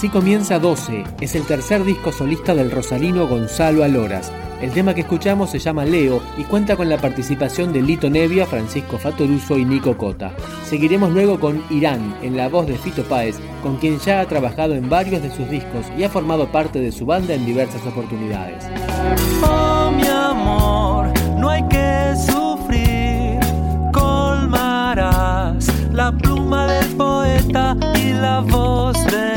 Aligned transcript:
Así 0.00 0.08
comienza 0.08 0.58
12, 0.58 1.04
es 1.20 1.34
el 1.34 1.42
tercer 1.42 1.84
disco 1.84 2.10
solista 2.10 2.54
del 2.54 2.70
rosalino 2.70 3.28
Gonzalo 3.28 3.84
Aloras. 3.84 4.32
El 4.62 4.70
tema 4.70 4.94
que 4.94 5.02
escuchamos 5.02 5.50
se 5.50 5.58
llama 5.58 5.84
Leo 5.84 6.22
y 6.38 6.44
cuenta 6.44 6.74
con 6.74 6.88
la 6.88 6.96
participación 6.96 7.70
de 7.70 7.82
Lito 7.82 8.08
Nevia, 8.08 8.46
Francisco 8.46 8.96
Fatoruso 8.96 9.58
y 9.58 9.66
Nico 9.66 9.98
Cota. 9.98 10.32
Seguiremos 10.64 11.12
luego 11.12 11.38
con 11.38 11.62
Irán, 11.68 12.16
en 12.22 12.34
la 12.34 12.48
voz 12.48 12.66
de 12.66 12.78
Fito 12.78 13.04
Páez, 13.04 13.36
con 13.62 13.76
quien 13.76 13.98
ya 13.98 14.22
ha 14.22 14.26
trabajado 14.26 14.74
en 14.74 14.88
varios 14.88 15.20
de 15.20 15.30
sus 15.30 15.50
discos 15.50 15.84
y 15.98 16.02
ha 16.02 16.08
formado 16.08 16.50
parte 16.50 16.80
de 16.80 16.92
su 16.92 17.04
banda 17.04 17.34
en 17.34 17.44
diversas 17.44 17.86
oportunidades. 17.86 18.64
Oh, 19.42 19.92
mi 19.94 20.06
amor, 20.06 21.12
no 21.36 21.50
hay 21.50 21.62
que 21.68 22.14
sufrir, 22.26 23.38
colmarás 23.92 25.66
la 25.92 26.10
pluma 26.10 26.72
del 26.72 26.86
poeta 26.96 27.76
y 28.02 28.14
la 28.14 28.40
voz 28.40 28.96
de 29.04 29.29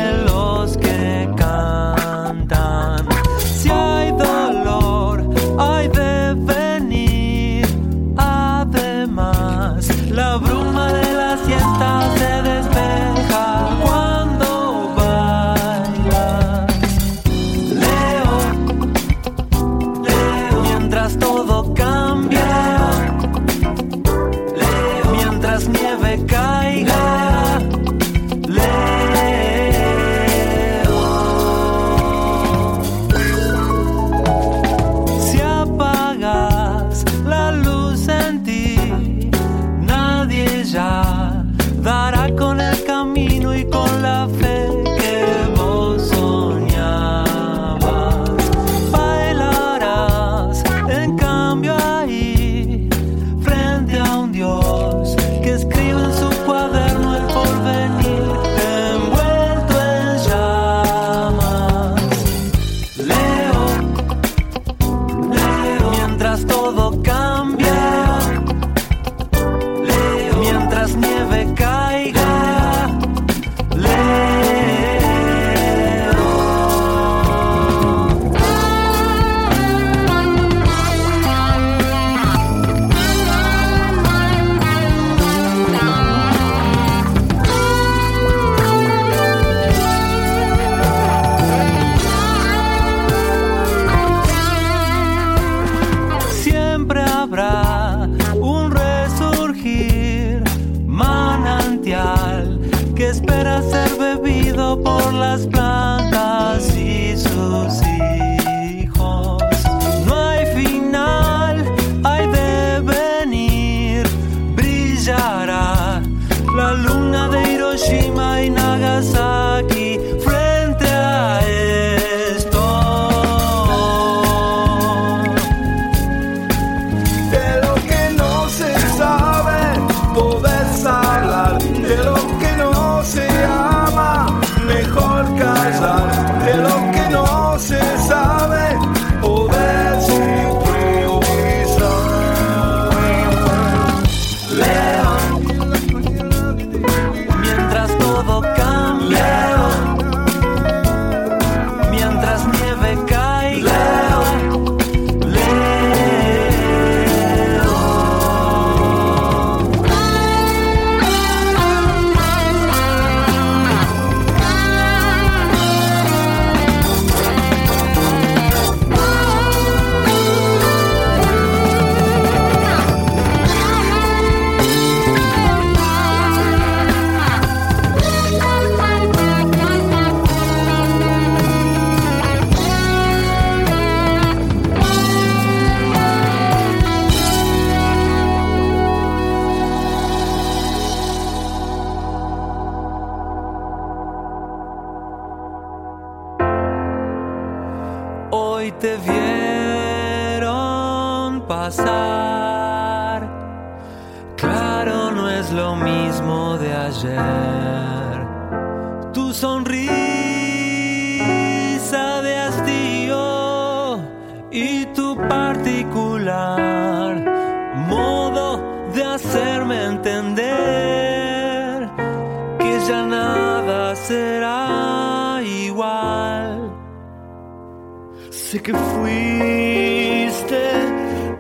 Sé 228.54 228.62
que 228.62 228.72
fuiste 228.72 230.62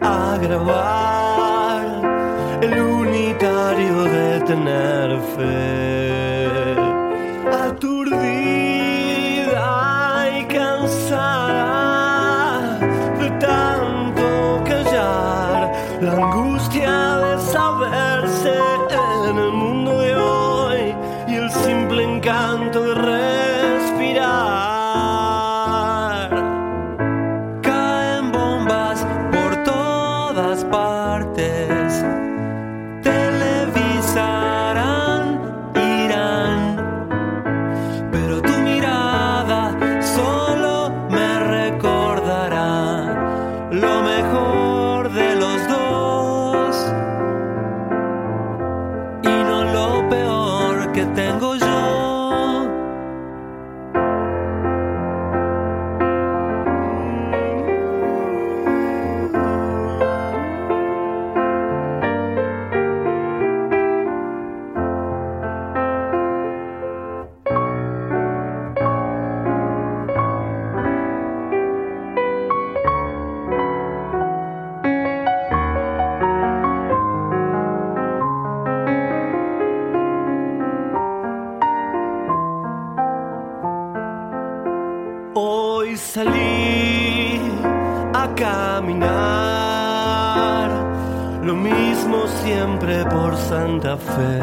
a 0.01 0.35
grabar 0.41 1.85
el 2.59 2.73
unitario 2.81 4.03
de 4.05 4.39
tener 4.39 5.21
fe. 5.35 6.12
Santa 93.53 93.97
Fe. 93.97 94.39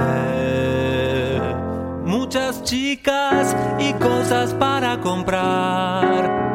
Muchas 2.05 2.63
chicas 2.63 3.57
y 3.81 3.93
cosas 3.95 4.55
para 4.55 5.01
comprar, 5.01 6.50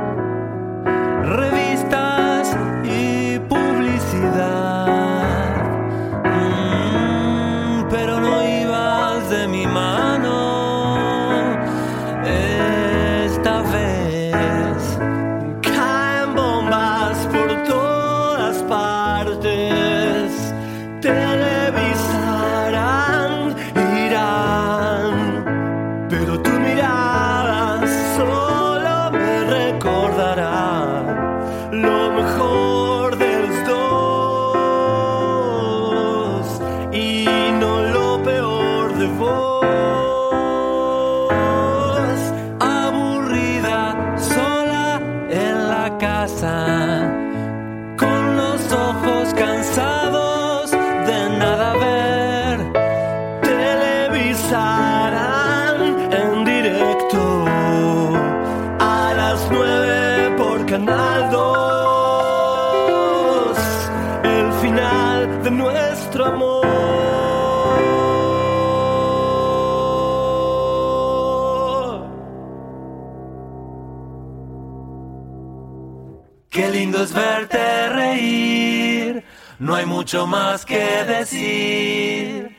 mucho 79.86 80.26
más 80.26 80.66
que 80.66 81.04
decir. 81.08 82.56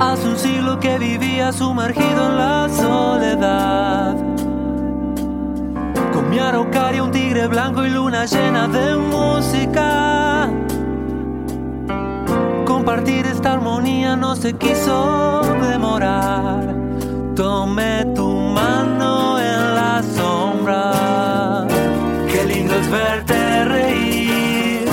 Hace 0.00 0.28
un 0.28 0.38
siglo 0.38 0.78
que 0.78 0.98
vivía 0.98 1.52
sumergido 1.52 2.26
en 2.26 2.36
la 2.36 2.68
soledad. 2.68 4.16
Con 6.12 6.30
mi 6.30 6.38
araucaria, 6.38 7.02
un 7.02 7.10
tigre 7.10 7.46
blanco 7.46 7.84
y 7.84 7.90
luna 7.90 8.26
llena 8.26 8.68
de 8.68 8.96
música. 8.96 10.50
Compartir 12.66 13.26
esta 13.26 13.54
armonía 13.54 14.16
no 14.16 14.36
se 14.36 14.52
quiso 14.54 15.42
demorar. 15.62 16.74
Tomé 17.34 18.04
tu 18.14 18.28
mano 18.28 19.38
en 19.38 19.74
la 19.74 20.02
sombra. 20.02 21.33
Verte 22.94 23.64
reír. 23.64 24.84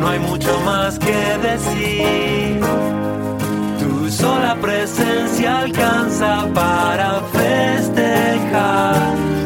No 0.00 0.08
hay 0.08 0.18
mucho 0.20 0.58
más 0.64 0.98
que 0.98 1.18
decir. 1.48 2.60
Tu 3.78 4.10
sola 4.10 4.56
presencia 4.56 5.58
alcanza 5.58 6.48
para 6.54 7.20
festejar. 7.38 8.96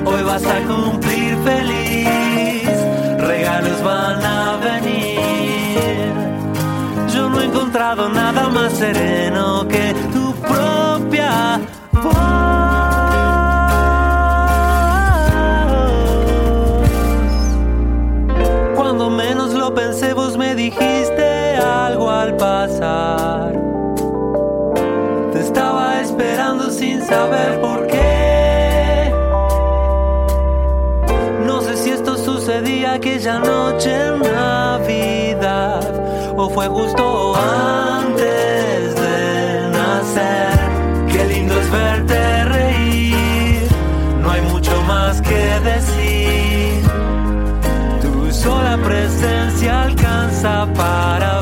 Hoy 0.04 0.22
vas 0.22 0.44
a 0.44 0.58
cumplir 0.72 1.36
feliz, 1.50 2.76
regalos 3.18 3.82
van 3.82 4.24
a 4.24 4.56
venir. 4.68 6.12
Yo 7.12 7.28
no 7.28 7.40
he 7.40 7.46
encontrado 7.46 8.08
nada 8.08 8.48
más 8.50 8.72
sereno 8.74 9.66
que 9.66 9.94
tu 10.12 10.32
propia 10.52 11.60
dijiste 20.56 21.56
algo 21.58 22.10
al 22.10 22.34
pasar. 22.36 23.52
Te 25.32 25.40
estaba 25.40 26.00
esperando 26.00 26.70
sin 26.70 27.02
saber 27.02 27.60
por 27.60 27.86
qué. 27.86 29.12
No 31.46 31.60
sé 31.60 31.76
si 31.76 31.90
esto 31.90 32.16
sucedía 32.16 32.94
aquella 32.94 33.38
noche 33.38 33.90
en 34.08 34.18
Navidad 34.20 35.84
o 36.36 36.48
fue 36.48 36.66
justo 36.68 37.36
antes 37.36 38.94
de 38.94 39.68
nacer. 39.70 40.55
Para 50.76 51.35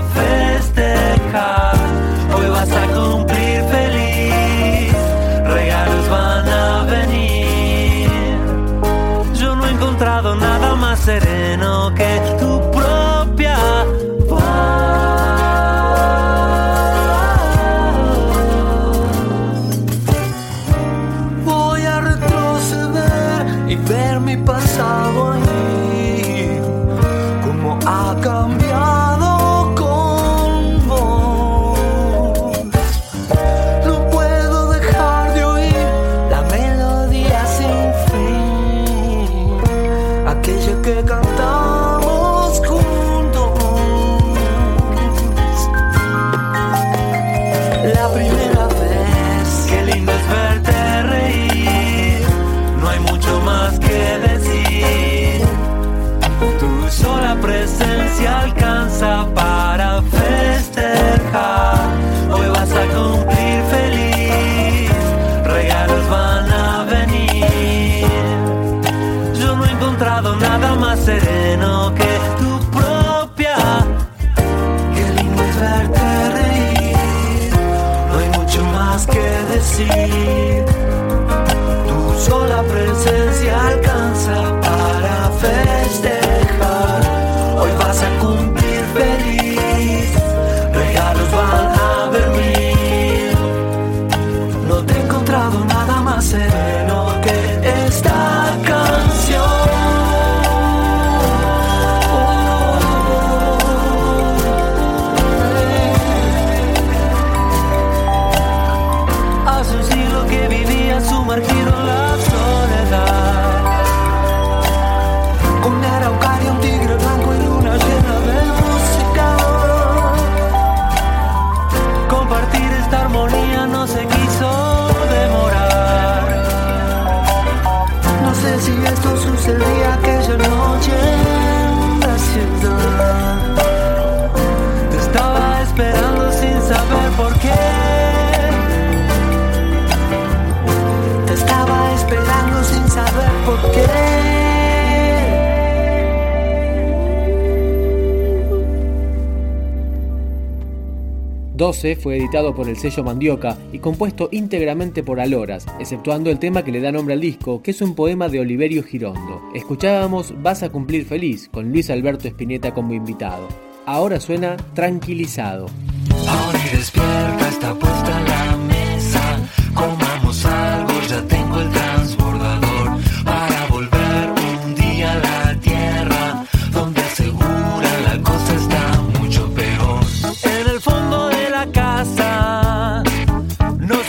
2012 151.64 151.97
fue 151.97 152.18
editado 152.18 152.54
por 152.54 152.68
el 152.68 152.76
sello 152.76 153.02
Mandioca 153.02 153.56
y 153.73 153.78
compuesto 153.78 154.28
íntegramente 154.30 155.02
por 155.02 155.18
Aloras, 155.18 155.64
exceptuando 155.80 156.28
el 156.30 156.38
tema 156.38 156.62
que 156.62 156.73
le 156.73 156.80
da 156.83 156.92
nombre 156.92 157.14
al 157.14 157.21
disco, 157.21 157.62
que 157.62 157.71
es 157.71 157.80
un 157.80 157.94
poema 157.94 158.28
de 158.28 158.40
Oliverio 158.40 158.83
Girondo. 158.83 159.40
Escuchábamos 159.54 160.35
Vas 160.42 160.62
a 160.62 160.68
cumplir 160.68 161.06
feliz 161.06 161.49
con 161.50 161.71
Luis 161.71 161.88
Alberto 161.88 162.28
Espineta 162.28 162.75
como 162.75 162.92
invitado. 162.92 163.49
Ahora 163.87 164.21
suena 164.21 164.59
Tranquilizado. 164.75 165.66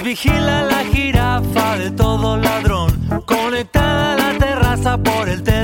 vigila 0.06 0.62
la 0.62 0.84
jirafa 0.84 1.78
de 1.80 1.90
todo 1.90 2.38
ladrón, 2.38 2.92
conectada 3.26 4.16
la 4.16 4.38
terraza 4.38 5.00
por 5.00 5.28
el 5.28 5.42
teléfono 5.42 5.55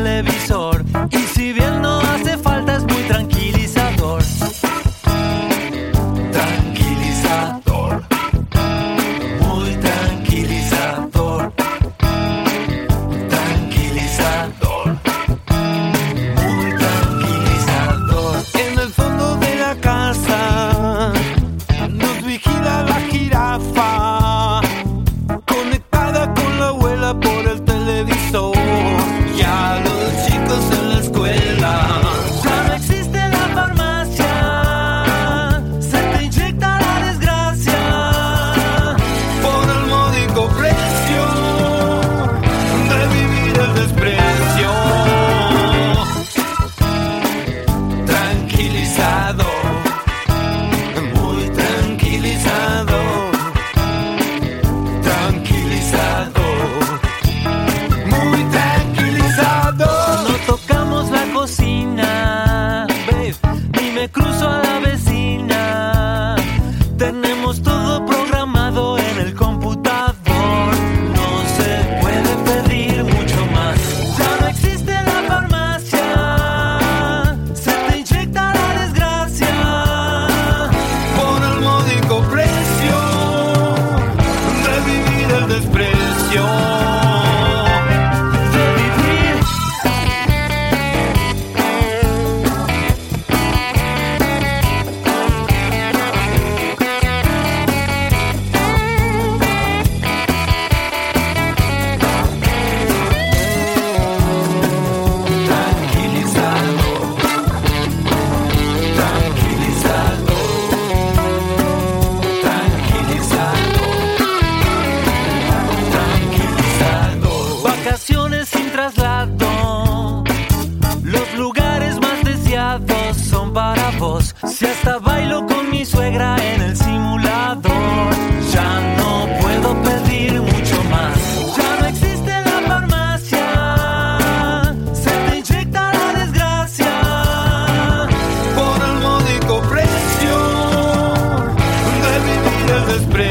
spreekt. 143.01 143.30